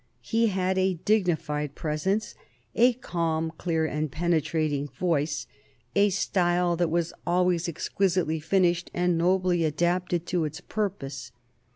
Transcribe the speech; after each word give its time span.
He 0.23 0.47
had 0.47 0.79
a 0.79 0.95
dignified 0.95 1.75
presence, 1.75 2.33
a 2.73 2.93
calm, 2.93 3.51
clear, 3.59 3.85
and 3.85 4.11
penetrating 4.11 4.87
voice, 4.87 5.45
a 5.95 6.09
style 6.09 6.75
that 6.77 6.89
was 6.89 7.13
always 7.27 7.69
exquisitely 7.69 8.39
finished 8.39 8.89
and 8.95 9.15
nobly 9.15 9.63
adapted 9.63 10.25
to 10.25 10.43
its 10.45 10.59
purpose. 10.59 11.31